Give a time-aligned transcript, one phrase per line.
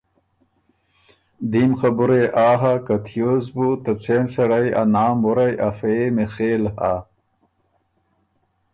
[1.51, 5.89] دیم خبُره يې آ هۀ که تیوس بُو ته څېن سړئ ا نام وُرئ افۀ
[5.95, 6.93] يې میخېل هۀ۔